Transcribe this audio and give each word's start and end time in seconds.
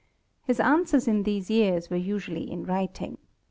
His 0.41 0.59
answers 0.59 1.07
in 1.07 1.21
these 1.21 1.51
years 1.51 1.91
were 1.91 1.95
usually 1.95 2.49
in 2.49 2.63
writing. 2.65 3.19